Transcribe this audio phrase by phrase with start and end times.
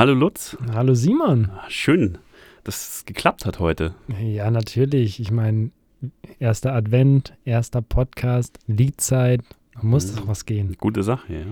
[0.00, 0.56] Hallo Lutz.
[0.72, 1.50] Hallo Simon.
[1.68, 2.16] Schön,
[2.64, 3.94] dass es geklappt hat heute.
[4.18, 5.20] Ja, natürlich.
[5.20, 5.72] Ich meine,
[6.38, 9.42] erster Advent, erster Podcast, Liedzeit.
[9.74, 10.74] Da muss doch was gehen.
[10.80, 11.44] Gute Sache, ja.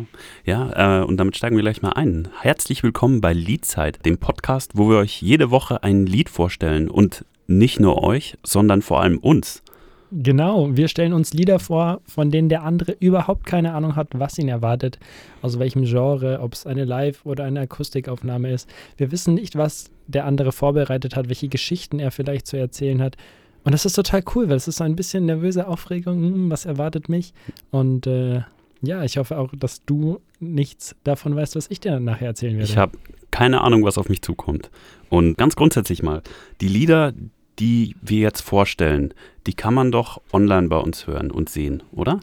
[0.46, 2.28] Ja, äh, und damit steigen wir gleich mal ein.
[2.40, 6.88] Herzlich willkommen bei Liedzeit, dem Podcast, wo wir euch jede Woche ein Lied vorstellen.
[6.88, 9.62] Und nicht nur euch, sondern vor allem uns.
[10.10, 14.38] Genau, wir stellen uns Lieder vor, von denen der andere überhaupt keine Ahnung hat, was
[14.38, 14.98] ihn erwartet,
[15.42, 18.68] aus welchem Genre, ob es eine Live- oder eine Akustikaufnahme ist.
[18.96, 23.16] Wir wissen nicht, was der andere vorbereitet hat, welche Geschichten er vielleicht zu erzählen hat.
[23.64, 26.64] Und das ist total cool, weil es ist so ein bisschen nervöse Aufregung, hm, was
[26.64, 27.34] erwartet mich.
[27.70, 28.42] Und äh,
[28.80, 32.70] ja, ich hoffe auch, dass du nichts davon weißt, was ich dir nachher erzählen werde.
[32.70, 32.96] Ich habe
[33.30, 34.70] keine Ahnung, was auf mich zukommt.
[35.10, 36.22] Und ganz grundsätzlich mal,
[36.60, 37.12] die Lieder,
[37.58, 39.12] die wir jetzt vorstellen,
[39.46, 42.18] die kann man doch online bei uns hören und sehen, oder?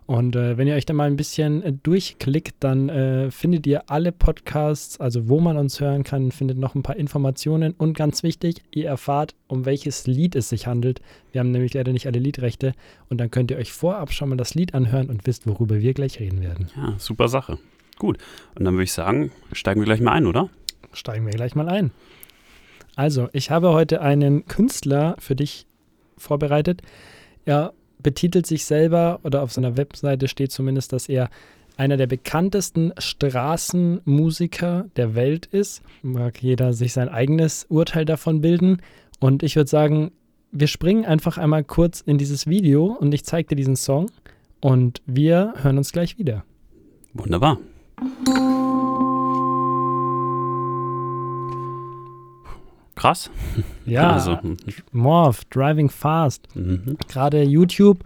[0.06, 3.90] und äh, wenn ihr euch da mal ein bisschen äh, durchklickt, dann äh, findet ihr
[3.90, 8.24] alle Podcasts, also wo man uns hören kann, findet noch ein paar Informationen und ganz
[8.24, 11.02] wichtig, ihr erfahrt, um welches Lied es sich handelt.
[11.32, 12.74] Wir haben nämlich leider nicht alle Liedrechte
[13.10, 15.94] und dann könnt ihr euch vorab schon mal das Lied anhören und wisst, worüber wir
[15.94, 16.68] gleich reden werden.
[16.76, 17.58] Ja, super Sache.
[17.98, 18.18] Gut,
[18.56, 20.50] und dann würde ich sagen, steigen wir gleich mal ein, oder?
[20.94, 21.92] Steigen wir gleich mal ein.
[22.96, 25.66] Also, ich habe heute einen Künstler für dich
[26.18, 26.82] vorbereitet.
[27.46, 31.30] Er betitelt sich selber oder auf seiner Webseite steht zumindest, dass er
[31.76, 35.82] einer der bekanntesten Straßenmusiker der Welt ist.
[36.04, 38.78] Mag jeder sich sein eigenes Urteil davon bilden.
[39.20, 40.12] Und ich würde sagen,
[40.52, 44.12] wir springen einfach einmal kurz in dieses Video und ich zeige dir diesen Song
[44.62, 46.44] und wir hören uns gleich wieder.
[47.14, 47.58] Wunderbar.
[52.96, 53.30] Krass.
[53.86, 54.40] Ja, Also,
[54.92, 56.48] Morph, Driving Fast.
[56.56, 56.98] mhm.
[57.10, 58.00] Gerade YouTube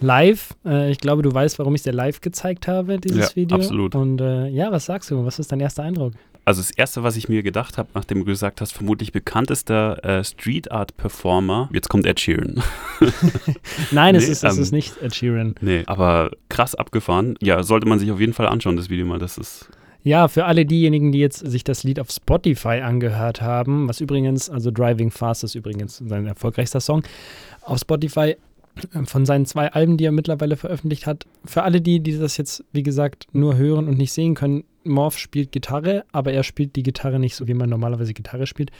[0.00, 0.54] live.
[0.64, 3.56] Äh, ich glaube, du weißt, warum ich es dir live gezeigt habe, dieses Ja, Video.
[3.56, 3.94] absolut.
[3.94, 5.24] Und äh, ja, was sagst du?
[5.24, 6.12] Was ist dein erster Eindruck?
[6.44, 10.22] Also das Erste, was ich mir gedacht habe, nachdem du gesagt hast, vermutlich bekanntester äh,
[10.22, 12.62] Street Art Performer, jetzt kommt Ed Sheeran.
[13.90, 15.54] Nein, es, Nee, ist, es ähm, ist nicht Ed Sheeran.
[15.60, 17.36] nee, aber krass abgefahren.
[17.40, 19.18] Ja, sollte man sich auf jeden Fall anschauen, das Video mal.
[19.18, 19.68] Das ist
[20.04, 24.48] Ja, für alle diejenigen, die jetzt sich das Lied auf Spotify angehört haben, was übrigens,
[24.48, 27.02] also Driving Fast ist übrigens sein erfolgreichster Song,
[27.62, 28.36] auf Spotify
[29.04, 31.26] von seinen zwei Alben, die er mittlerweile veröffentlicht hat.
[31.44, 35.18] Für alle die, die das jetzt, wie gesagt, nur hören und nicht sehen können, Morph
[35.18, 38.70] spielt Gitarre, aber er spielt die Gitarre nicht so, wie man normalerweise Gitarre spielt,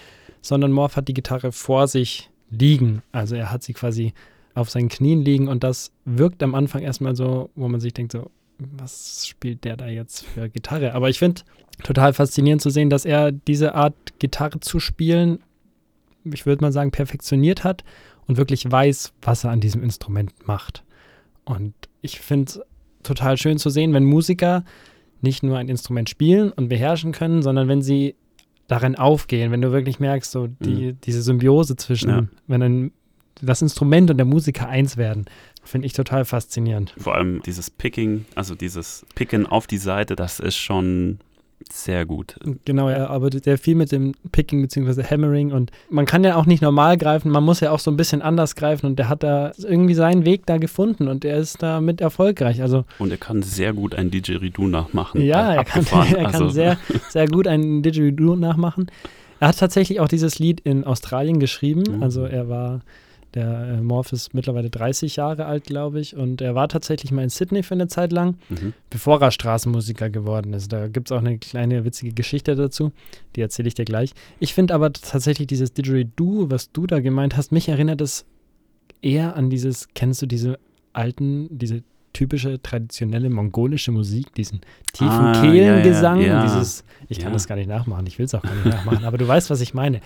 [0.41, 3.03] sondern Morph hat die Gitarre vor sich liegen.
[3.13, 4.13] Also er hat sie quasi
[4.55, 8.13] auf seinen Knien liegen und das wirkt am Anfang erstmal so, wo man sich denkt
[8.13, 10.95] so, was spielt der da jetzt für Gitarre?
[10.95, 11.43] Aber ich finde
[11.83, 15.41] total faszinierend zu sehen, dass er diese Art Gitarre zu spielen,
[16.25, 17.85] ich würde mal sagen, perfektioniert hat
[18.27, 20.85] und wirklich weiß, was er an diesem Instrument macht.
[21.45, 22.61] Und ich finde es
[23.03, 24.65] total schön zu sehen, wenn Musiker
[25.21, 28.15] nicht nur ein Instrument spielen und beherrschen können, sondern wenn sie
[28.69, 32.27] darin aufgehen, wenn du wirklich merkst, so die, diese Symbiose zwischen, Ja.
[32.49, 32.93] wenn ein,
[33.41, 35.27] das Instrument und der Musiker eins werden,
[35.63, 36.95] finde ich total faszinierend.
[36.99, 41.19] vor allem dieses Picking, also dieses Picken auf die Seite, das ist schon
[41.73, 42.37] sehr gut.
[42.65, 45.03] Genau, er arbeitet sehr viel mit dem Picking bzw.
[45.03, 47.97] Hammering und man kann ja auch nicht normal greifen, man muss ja auch so ein
[47.97, 51.63] bisschen anders greifen und der hat da irgendwie seinen Weg da gefunden und er ist
[51.63, 52.63] damit erfolgreich.
[52.63, 55.21] Also Und er kann sehr gut ein Didgeridoo nachmachen.
[55.23, 56.79] ja, Äh, er kann, er kann also, sehr,
[57.11, 58.87] sehr gut einen Didgeridoo nachmachen.
[59.41, 62.03] Er hat tatsächlich auch dieses Lied in Australien geschrieben, Mhm.
[62.03, 62.81] also er war,
[63.37, 67.23] der äh, Morph ist mittlerweile 30 Jahre alt, glaube ich, und er war tatsächlich mal
[67.23, 68.73] in Sydney für eine Zeit lang Mhm.
[68.91, 70.73] bevor er Straßenmusiker geworden ist.
[70.73, 72.91] Da gibt es auch eine kleine witzige Geschichte dazu,
[73.37, 74.11] die erzähle ich dir gleich.
[74.41, 78.25] Ich finde aber tatsächlich dieses Didgeridoo, was du da gemeint hast, mich erinnert es
[79.03, 80.59] eher an dieses, kennst du diese
[80.93, 81.83] alten, diese
[82.13, 84.63] typische traditionelle mongolische Musik, diesen
[84.95, 86.43] tiefen Ah, ja, Kehlengesang, ja, ja.
[86.47, 87.33] dieses, ich kann Ja.
[87.35, 89.61] das gar nicht nachmachen, ich will es auch gar nicht nachmachen, aber du weißt, was
[89.61, 90.01] ich meine.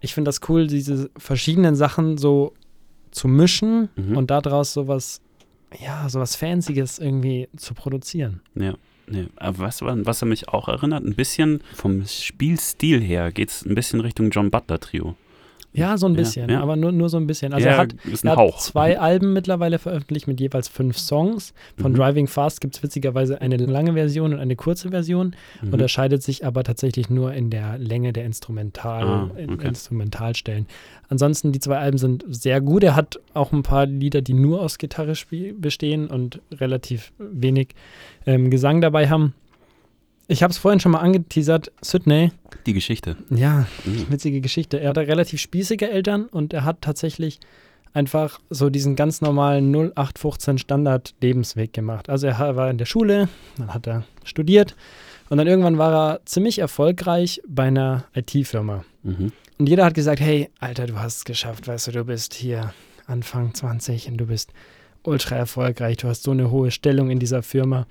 [0.00, 2.54] Ich finde das cool, diese verschiedenen Sachen so
[3.12, 4.16] zu mischen Mhm.
[4.16, 5.20] und daraus sowas,
[5.80, 8.40] ja, sowas Fancyes irgendwie zu produzieren.
[8.54, 8.74] Ja.
[9.06, 11.04] Nee, aber an was er mich auch erinnert?
[11.04, 15.16] Ein bisschen vom Spielstil her geht es ein bisschen Richtung John Butler Trio.
[15.74, 16.60] Ja, so ein Ja, bisschen, ja.
[16.60, 17.54] aber nur, nur so ein bisschen.
[17.54, 21.54] Also ja, er hat, er hat zwei Alben mittlerweile veröffentlicht mit jeweils fünf Songs.
[21.80, 21.96] Von Mhm.
[21.96, 25.34] Driving Fast gibt es witzigerweise eine lange Version und eine kurze Version.
[25.62, 25.72] Mhm.
[25.72, 29.68] Unterscheidet sich aber tatsächlich nur in der Länge der Instrumental, Ah, in- okay.
[29.68, 30.66] Instrumentalstellen.
[31.08, 32.84] Ansonsten, die zwei Alben sind sehr gut.
[32.84, 35.14] Er hat auch ein paar Lieder, die nur aus Gitarre
[35.58, 37.68] bestehen und relativ wenig
[38.26, 39.34] ähm, Gesang dabei haben.
[40.28, 41.72] Ich habe es vorhin schon mal angeteasert.
[41.82, 42.32] Sydney,
[42.66, 43.16] Die Geschichte.
[43.30, 44.06] ja, Mhm.
[44.10, 44.78] witzige Geschichte.
[44.80, 47.40] Er hatte relativ spießige Eltern und er hat tatsächlich
[47.92, 52.08] einfach so diesen ganz normalen 0815 Standard-Lebensweg gemacht.
[52.08, 53.28] Also er war in der Schule,
[53.58, 54.74] dann hat er studiert
[55.28, 58.84] und dann irgendwann war er ziemlich erfolgreich bei einer IT-Firma.
[59.02, 59.32] Mhm.
[59.58, 62.72] Und jeder hat gesagt, hey, Alter, du hast es geschafft, weißt du, du bist hier
[63.06, 64.52] Anfang 20 und du bist
[65.02, 67.86] ultra erfolgreich, du hast so eine hohe Stellung in dieser Firma.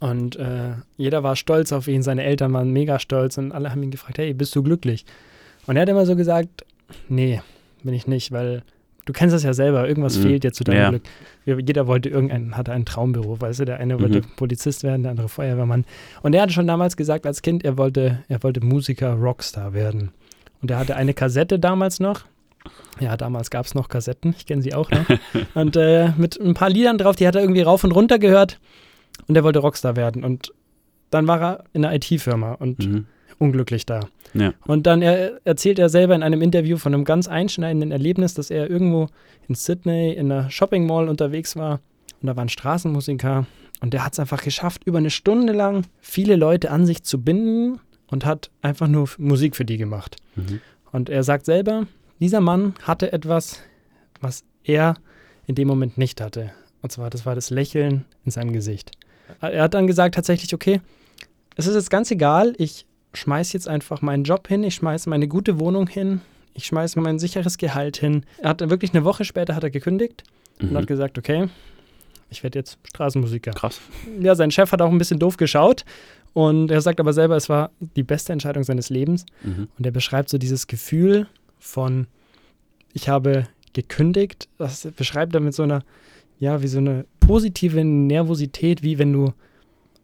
[0.00, 3.82] Und äh, jeder war stolz auf ihn, seine Eltern waren mega stolz und alle haben
[3.82, 5.04] ihn gefragt, hey, bist du glücklich?
[5.66, 6.64] Und er hat immer so gesagt,
[7.08, 7.40] nee,
[7.84, 8.62] bin ich nicht, weil
[9.04, 10.22] du kennst das ja selber, irgendwas Mhm.
[10.22, 10.90] fehlt dir zu deinem Ja.
[10.90, 11.02] Glück.
[11.66, 14.26] Jeder wollte irgendeinen, hatte einen Traumberuf, weißt du, der eine wollte Mhm.
[14.36, 15.84] Polizist werden, der andere Feuerwehrmann.
[16.22, 20.10] Und er hatte schon damals gesagt, als Kind, er wollte, er wollte Musiker, Rockstar werden.
[20.62, 22.22] Und er hatte eine Kassette damals noch.
[23.00, 25.04] Ja, damals gab es noch Kassetten, ich kenne sie auch noch.
[25.54, 28.60] und äh, mit ein paar Liedern drauf, die hat er irgendwie rauf und runter gehört.
[29.32, 30.24] Und er wollte Rockstar werden.
[30.24, 30.52] Und
[31.08, 33.06] dann war er in einer IT-Firma und Mhm.
[33.38, 34.00] unglücklich da.
[34.34, 34.52] Ja.
[34.66, 38.50] Und dann er, erzählt er selber in einem Interview von einem ganz einschneidenden Erlebnis, dass
[38.50, 39.08] er irgendwo
[39.48, 41.80] in Sydney in einer Shopping Mall unterwegs war
[42.20, 43.46] und da war ein Straßenmusiker
[43.80, 47.22] und der hat es einfach geschafft, über eine Stunde lang viele Leute an sich zu
[47.22, 50.16] binden und hat einfach nur Musik für die gemacht.
[50.36, 50.60] Mhm.
[50.92, 51.86] Und er sagt selber,
[52.20, 53.62] dieser Mann hatte etwas,
[54.20, 54.94] was er
[55.46, 56.52] in dem Moment nicht hatte.
[56.82, 58.92] Und zwar, das war das Lächeln in seinem Gesicht.
[59.40, 60.80] Er hat dann gesagt tatsächlich, okay,
[61.56, 65.28] es ist jetzt ganz egal, ich schmeiß jetzt einfach meinen Job hin, ich schmeiße meine
[65.28, 66.20] gute Wohnung hin,
[66.54, 68.24] ich schmeiße mein sicheres Gehalt hin.
[68.38, 70.24] Er hat dann wirklich eine Woche später hat er gekündigt
[70.60, 70.76] und Mhm.
[70.76, 71.48] hat gesagt, okay,
[72.30, 73.50] ich werde jetzt Straßenmusiker.
[73.52, 73.80] Krass.
[74.20, 75.84] Ja, sein Chef hat auch ein bisschen doof geschaut
[76.32, 79.26] und er sagt aber selber, es war die beste Entscheidung seines Lebens.
[79.42, 79.68] Mhm.
[79.78, 81.26] Und er beschreibt so dieses Gefühl
[81.58, 82.06] von,
[82.94, 84.48] ich habe gekündigt.
[84.58, 85.82] Das beschreibt er mit so einer,
[86.38, 89.32] ja, wie so eine positive Nervosität, wie wenn du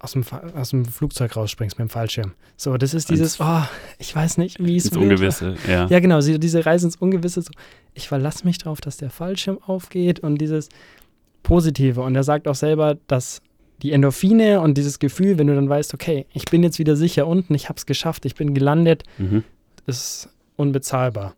[0.01, 0.25] aus dem,
[0.55, 2.33] aus dem Flugzeug rausspringst mit dem Fallschirm.
[2.57, 3.63] So, das ist dieses, oh,
[3.99, 5.03] ich weiß nicht, wie es Ins wird.
[5.03, 5.87] Ungewisse, ja.
[5.91, 7.43] Ja, genau, diese Reise ins Ungewisse.
[7.43, 7.51] So,
[7.95, 10.69] ich verlasse mich darauf, dass der Fallschirm aufgeht und dieses
[11.43, 12.01] Positive.
[12.03, 13.43] Und er sagt auch selber, dass
[13.83, 17.27] die Endorphine und dieses Gefühl, wenn du dann weißt, okay, ich bin jetzt wieder sicher
[17.27, 19.43] unten, ich habe es geschafft, ich bin gelandet, Mhm.
[19.87, 21.35] ist unbezahlbar.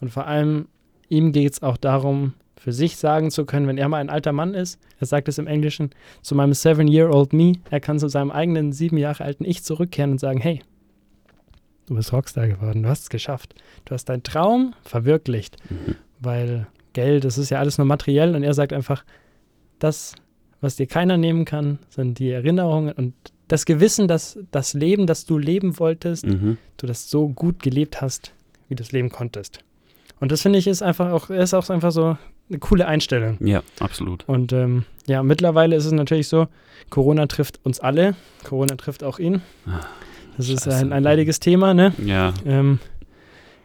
[0.00, 0.66] Und vor allem
[1.08, 2.34] ihm geht es auch darum,
[2.64, 5.36] für sich sagen zu können, wenn er mal ein alter Mann ist, er sagt es
[5.36, 5.90] im Englischen,
[6.22, 10.18] zu meinem seven-year-old me, er kann zu seinem eigenen sieben Jahre alten Ich zurückkehren und
[10.18, 10.62] sagen, hey,
[11.86, 13.54] du bist Rockstar geworden, du hast es geschafft.
[13.84, 15.96] Du hast deinen Traum verwirklicht, Mhm.
[16.20, 19.04] weil Geld, das ist ja alles nur materiell und er sagt einfach,
[19.78, 20.14] das,
[20.62, 23.12] was dir keiner nehmen kann, sind die Erinnerungen und
[23.48, 26.56] das Gewissen, dass das Leben, das du leben wolltest, Mhm.
[26.78, 28.32] du das so gut gelebt hast,
[28.70, 29.58] wie du es leben konntest.
[30.18, 32.16] Und das finde ich ist einfach auch, ist auch einfach so
[32.48, 33.38] eine coole Einstellung.
[33.40, 34.24] Ja, absolut.
[34.28, 36.48] Und ähm, ja, mittlerweile ist es natürlich so,
[36.90, 38.14] Corona trifft uns alle,
[38.44, 39.40] Corona trifft auch ihn.
[39.66, 39.80] Ah,
[40.36, 41.92] Das ist ein, ein leidiges Thema, ne?
[42.04, 42.78] Ja, Ähm,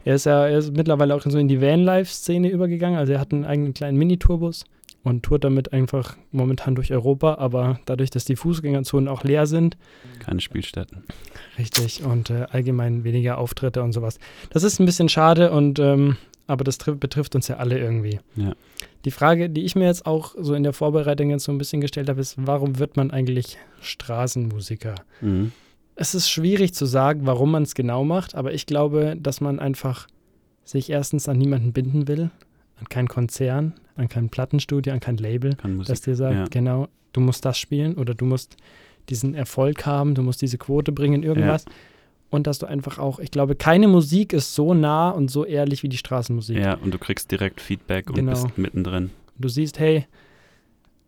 [0.04, 2.98] er ist ja er ist mittlerweile auch so in die Vanlife-Szene übergegangen.
[2.98, 4.64] Also er hat einen eigenen kleinen Mini-Tourbus
[5.02, 7.34] und tourt damit einfach momentan durch Europa.
[7.34, 9.76] Aber dadurch, dass die Fußgängerzonen auch leer sind,
[10.18, 11.04] keine Spielstätten.
[11.58, 14.18] Richtig, und äh, allgemein weniger Auftritte und sowas.
[14.50, 16.16] Das ist ein bisschen schade, und ähm,
[16.50, 18.18] aber das tri- betrifft uns ja alle irgendwie.
[18.36, 18.52] Ja.
[19.04, 21.80] Die Frage, die ich mir jetzt auch so in der Vorbereitung jetzt so ein bisschen
[21.80, 24.96] gestellt habe, ist, warum wird man eigentlich Straßenmusiker?
[25.20, 25.52] Mhm.
[25.94, 29.58] Es ist schwierig zu sagen, warum man es genau macht, aber ich glaube, dass man
[29.60, 30.08] einfach
[30.64, 32.30] sich erstens an niemanden binden will,
[32.78, 35.86] an kein Konzern, an kein Plattenstudio, an kein Label Musik.
[35.88, 36.44] das dir sagt, ja.
[36.50, 38.56] genau, du musst das spielen oder du musst
[39.08, 41.64] diesen Erfolg haben, du musst diese Quote bringen, irgendwas.
[42.30, 45.82] Und dass du einfach auch, ich glaube, keine Musik ist so nah und so ehrlich
[45.82, 46.56] wie die Straßenmusik.
[46.56, 48.30] ja, und du kriegst direkt Feedback und Genau.
[48.30, 49.10] bist mittendrin.
[49.36, 50.06] Du siehst, hey,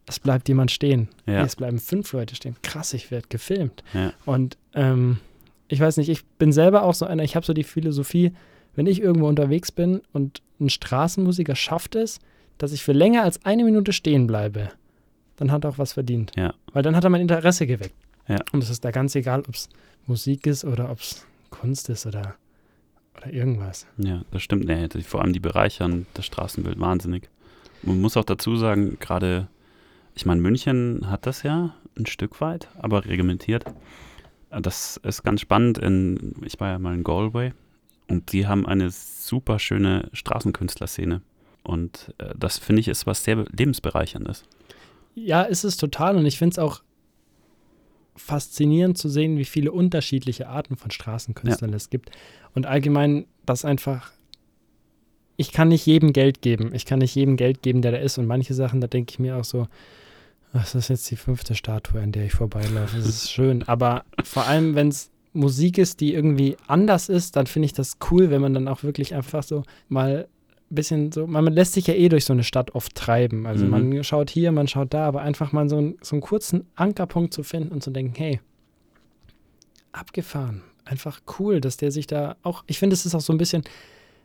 [0.06, 1.08] es bleibt jemand stehen.
[1.26, 1.34] Ja.
[1.34, 2.56] Hey, es bleiben fünf Leute stehen.
[2.62, 3.84] Krass, ich werde gefilmt.
[3.94, 4.12] Ja.
[4.26, 5.18] Und ähm,
[5.68, 8.32] ich weiß nicht, ich bin selber auch so einer, ich habe so die Philosophie,
[8.74, 12.18] wenn ich irgendwo unterwegs bin und ein Straßenmusiker schafft es,
[12.58, 14.70] dass ich für länger als eine Minute stehen bleibe,
[15.36, 16.32] dann hat er auch was verdient.
[16.36, 16.54] Ja.
[16.72, 17.94] Weil dann hat er mein Interesse geweckt.
[18.28, 18.38] Ja.
[18.52, 19.68] Und es ist da ganz egal, ob es
[20.06, 22.34] Musik ist oder ob es Kunst ist oder,
[23.16, 23.86] oder irgendwas.
[23.98, 24.64] Ja, das stimmt.
[24.64, 27.28] Nee, die- vor allem die bereichern das Straßenbild wahnsinnig.
[27.82, 29.48] Man muss auch dazu sagen, gerade,
[30.14, 33.64] ich meine, München hat das ja ein Stück weit, aber reglementiert.
[34.50, 35.78] Das ist ganz spannend.
[35.78, 37.52] In, ich war ja mal in Galway
[38.08, 41.22] und die haben eine super schöne Straßenkünstlerszene.
[41.64, 44.44] Und äh, das finde ich ist was sehr lebensbereicherndes.
[45.14, 46.82] Ja, ist es total und ich finde es auch
[48.16, 52.10] faszinierend zu sehen, wie viele unterschiedliche Arten von Straßenkünstlern es gibt.
[52.54, 54.12] Und allgemein, dass einfach,
[55.36, 56.74] ich kann nicht jedem Geld geben.
[56.74, 58.18] Ich kann nicht jedem Geld geben, der da ist.
[58.18, 59.66] Und manche Sachen, da denke ich mir auch so,
[60.52, 62.96] das ist jetzt die fünfte Statue, an der ich vorbeilaufe.
[62.96, 63.62] Das ist schön.
[63.62, 67.96] Aber vor allem, wenn es Musik ist, die irgendwie anders ist, dann finde ich das
[68.10, 70.28] cool, wenn man dann auch wirklich einfach so mal
[70.74, 73.46] bisschen so, man lässt sich ja eh durch so eine Stadt oft treiben.
[73.46, 73.70] Also Mhm.
[73.70, 77.32] man schaut hier, man schaut da, aber einfach mal so, einen- so einen kurzen Ankerpunkt
[77.34, 78.40] zu finden und zu denken, hey,
[79.92, 80.62] abgefahren.
[80.84, 83.62] Einfach cool, dass der sich da auch, ich finde, es ist auch so ein bisschen,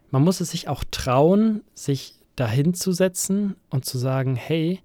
[0.10, 4.80] man muss es sich auch trauen, sich dahin zu setzen und zu sagen, hey,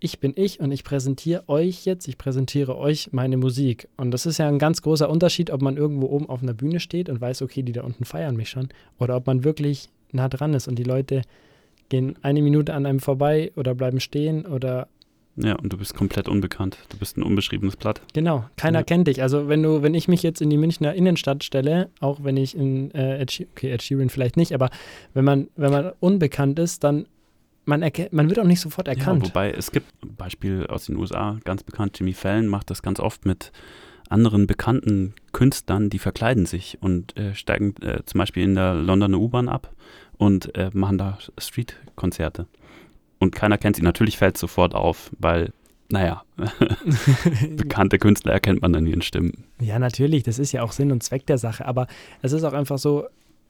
[0.00, 3.88] ich bin ich und ich präsentiere euch jetzt, ich präsentiere euch meine Musik.
[3.96, 6.80] Und das ist ja ein ganz großer Unterschied, ob man irgendwo oben auf einer Bühne
[6.80, 10.28] steht und weiß, okay, die da unten feiern mich schon, oder ob man wirklich nah
[10.28, 11.22] dran ist und die Leute
[11.88, 14.88] gehen eine Minute an einem vorbei oder bleiben stehen oder
[15.36, 16.78] Ja, und du bist komplett unbekannt.
[16.90, 18.00] Du bist ein unbeschriebenes Blatt.
[18.14, 18.84] genau, keiner Ja.
[18.84, 19.20] kennt dich.
[19.20, 22.56] Also wenn du, wenn ich mich jetzt in die Münchner Innenstadt stelle, auch wenn ich
[22.56, 24.70] in äh, Ed, okay, Ed Sheeran vielleicht nicht, aber
[25.12, 27.06] wenn man, wenn man unbekannt ist, dann
[27.66, 29.22] man erkennt, man wird auch nicht sofort Ja, erkannt.
[29.24, 33.00] wobei es gibt ein Beispiel aus den USA, ganz bekannt, Jimmy Fallon macht das ganz
[33.00, 33.52] oft mit
[34.10, 39.18] anderen bekannten Künstlern, die verkleiden sich und äh, steigen äh, zum Beispiel in der Londoner
[39.18, 39.72] U-Bahn ab
[40.18, 42.46] und äh, machen da Street-Konzerte.
[43.18, 43.82] Und keiner kennt sie.
[43.82, 45.52] Natürlich fällt es sofort auf, weil,
[45.88, 46.22] naja,
[47.56, 49.44] bekannte Künstler erkennt man an ihren Stimmen.
[49.60, 51.86] Ja, natürlich, das ist ja auch Sinn und Zweck der Sache, aber
[52.22, 53.06] es ist auch einfach so,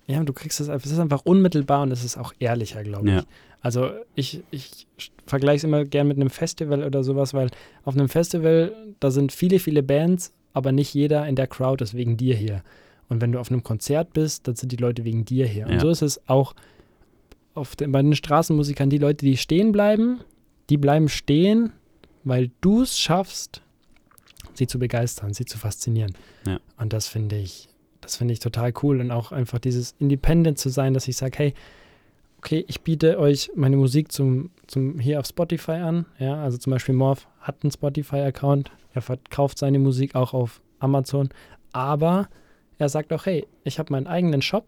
[0.07, 3.15] ja, du kriegst es, es ist einfach unmittelbar und es ist auch ehrlicher, glaube ich.
[3.15, 3.23] Ja.
[3.63, 4.87] Also ich, ich
[5.27, 7.49] vergleiche es immer gern mit einem Festival oder sowas, weil
[7.85, 11.95] auf einem Festival, da sind viele, viele Bands, aber nicht jeder in der Crowd ist
[11.95, 12.63] wegen dir hier.
[13.09, 15.67] Und wenn du auf einem Konzert bist, dann sind die Leute wegen dir hier.
[15.67, 15.81] Und Ja.
[15.81, 16.55] so ist es auch
[17.55, 20.21] auf den, bei den Straßenmusikern, die Leute, die stehen bleiben,
[20.71, 21.73] die bleiben stehen,
[22.25, 23.63] weil du es schaffst,
[24.55, 26.15] sie zu begeistern, sie zu faszinieren.
[26.47, 26.59] Ja.
[26.79, 27.69] Und das finde ich,
[28.01, 29.01] das finde ich total cool.
[29.01, 31.55] Und auch einfach dieses Independent zu sein, dass ich sage, hey,
[32.39, 36.07] okay, ich biete euch meine Musik zum, zum hier auf Spotify an.
[36.19, 41.29] Ja, also zum Beispiel Morph hat einen Spotify-Account, er verkauft seine Musik auch auf Amazon,
[41.73, 42.29] aber
[42.79, 44.67] er sagt auch, hey, ich habe meinen eigenen Shop,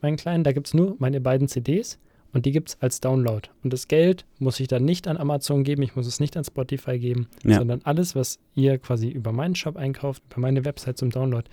[0.00, 1.98] meinen kleinen, da gibt es nur meine beiden CDs
[2.32, 3.48] und die gibt es als Download.
[3.64, 6.44] Und das Geld muss ich dann nicht an Amazon geben, ich muss es nicht an
[6.44, 7.58] Spotify geben, Ja.
[7.58, 11.48] sondern alles, was ihr quasi über meinen Shop einkauft, über meine Website zum Download,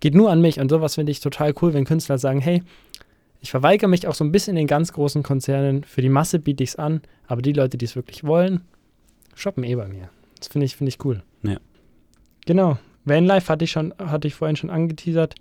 [0.00, 0.60] geht nur an mich.
[0.60, 2.62] Und sowas finde ich total cool, wenn Künstler sagen, hey,
[3.40, 5.84] ich verweigere mich auch so ein bisschen in den ganz großen Konzernen.
[5.84, 8.62] Für die Masse biete ich es an, aber die Leute, die es wirklich wollen,
[9.34, 10.10] shoppen eh bei mir.
[10.40, 11.22] Das finde ich, finde ich cool.
[11.44, 11.58] Ja.
[12.46, 12.78] Genau.
[13.08, 15.34] Vanlife hatte ich schon, hatte ich vorhin schon angeteasert.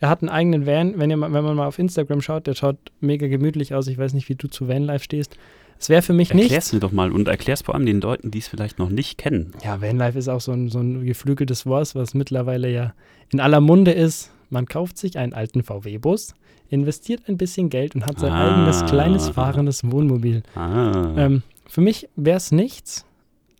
[0.00, 0.98] Er hat einen eigenen Van.
[0.98, 3.86] Wenn, ihr mal, wenn man mal auf Instagram schaut, der schaut mega gemütlich aus.
[3.86, 5.36] Ich weiß nicht, wie du zu Vanlife stehst.
[5.78, 6.72] Es wäre für mich Erklär's nichts.
[6.72, 9.52] mir doch mal und erklär's vor allem den Leuten, die es vielleicht noch nicht kennen.
[9.64, 12.94] Ja, Vanlife ist auch so ein, so ein geflügeltes Wort, was mittlerweile ja
[13.32, 14.30] in aller Munde ist.
[14.50, 16.34] Man kauft sich einen alten VW-Bus,
[16.68, 18.52] investiert ein bisschen Geld und hat sein Ah.
[18.54, 20.42] eigenes kleines fahrendes Wohnmobil.
[20.54, 23.04] Ah, Ähm, für mich wäre es nichts,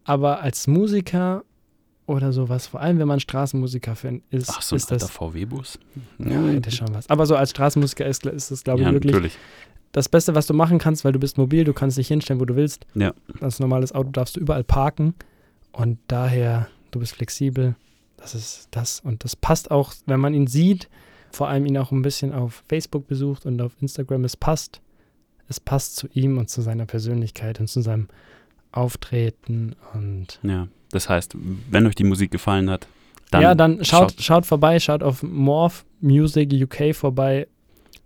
[0.04, 1.42] aber als Musiker
[2.06, 5.10] oder sowas, vor allem wenn man Straßenmusiker-Fan ist, Ach, so ein ist alter das.
[5.10, 5.78] VW-Bus.
[6.18, 7.08] Ja, das ist schon was.
[7.08, 9.38] Aber so als Straßenmusiker ist, ist das, glaube ich, ja, wirklich natürlich.
[9.92, 12.44] das Beste, was du machen kannst, weil du bist mobil, du kannst dich hinstellen, wo
[12.44, 12.86] du willst.
[12.94, 13.14] Ja.
[13.40, 15.14] Als normales Auto darfst du überall parken
[15.72, 17.74] und daher, du bist flexibel.
[18.16, 20.88] Das ist das und das passt auch, wenn man ihn sieht,
[21.30, 24.80] vor allem ihn auch ein bisschen auf Facebook besucht und auf Instagram, es passt.
[25.48, 28.08] Es passt zu ihm und zu seiner Persönlichkeit und zu seinem
[28.72, 31.36] Auftreten und Ja, das heißt,
[31.70, 32.86] wenn euch die Musik gefallen hat,
[33.30, 37.48] dann, ja, dann schaut, schaut- schaut vorbei, schaut auf Morph Music UK vorbei,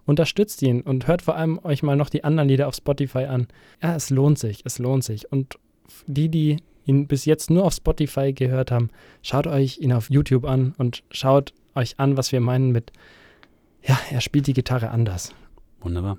[0.06, 3.46] unterstützt ihn und hört vor allem euch mal noch die anderen Lieder auf Spotify an.
[3.82, 5.30] Ja, es lohnt sich, es lohnt sich.
[5.30, 5.58] Und
[6.06, 8.88] die, die ihn bis jetzt nur auf Spotify gehört haben,
[9.22, 12.92] schaut euch ihn auf YouTube an und schaut euch an, was wir meinen mit,
[13.82, 15.34] ja, er spielt die Gitarre anders.
[15.80, 16.16] Wunderbar.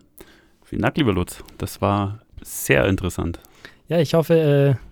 [0.64, 1.44] Vielen Dank, lieber Lutz.
[1.58, 3.40] Das war sehr interessant.
[3.88, 4.89] Ja, ich hoffe, äh,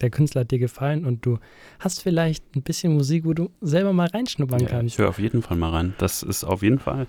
[0.00, 1.38] der Künstler hat dir gefallen und du
[1.78, 4.94] hast vielleicht ein bisschen Musik, wo du selber mal reinschnuppern Ja, kannst.
[4.94, 5.94] ich höre auf jeden Fall mal rein.
[5.98, 7.06] Das ist auf jeden Fall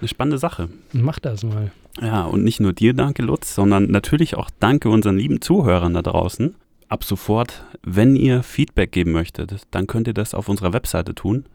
[0.00, 0.68] eine spannende Sache.
[0.92, 1.70] Mach das mal.
[2.00, 6.02] Ja, und nicht nur dir danke, Lutz, sondern natürlich auch danke unseren lieben Zuhörern da
[6.02, 6.54] draußen.
[6.88, 11.46] Ab sofort, wenn ihr Feedback geben möchtet, dann könnt ihr das auf unserer Webseite tun.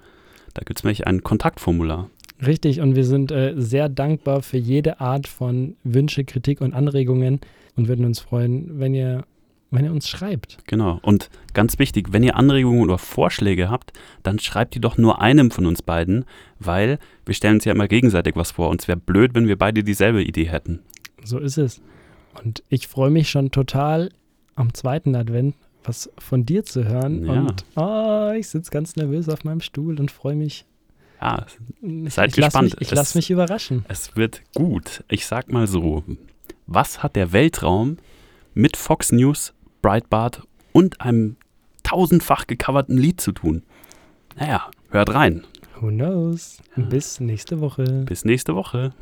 [0.54, 2.10] Da gibt es nämlich ein Kontaktformular.
[2.46, 7.40] Richtig, und wir sind äh, sehr dankbar für jede Art von Wünsche, Kritik und Anregungen
[7.75, 9.24] und würden uns freuen, wenn ihr,
[9.72, 10.58] wenn ihr uns schreibt.
[10.68, 11.00] Genau.
[11.01, 15.50] Und ganz wichtig, wenn ihr Anregungen oder Vorschläge habt, dann schreibt die doch nur einem
[15.50, 16.25] von uns beiden,
[16.60, 18.70] weil wir stellen uns ja immer gegenseitig was vor.
[18.70, 20.82] Und es wäre blöd, wenn wir beide dieselbe Idee hätten.
[21.24, 21.82] So ist es.
[22.44, 24.10] Und ich freue mich schon total
[24.56, 27.25] am zweiten Advent was von dir zu hören.
[27.25, 27.32] Ja.
[27.34, 30.66] Und oh, ich sitze ganz nervös auf meinem Stuhl und freue mich.
[31.22, 31.46] Ja,
[31.82, 32.80] Ich, Seid ich lass gespannt.
[32.80, 33.86] Mich, ich lasse mich überraschen.
[33.88, 35.04] es wird gut.
[35.08, 36.04] Ich sag mal so,
[36.68, 37.98] was hat der Weltraum
[38.54, 41.38] mit Fox News, Breitbart und einem
[41.84, 43.64] tausendfach gecoverten Lied zu tun?
[44.38, 45.44] Naja, hört rein.
[45.80, 46.60] Who knows?
[46.76, 48.04] Bis nächste Woche.
[48.06, 48.94] Bis nächste Woche.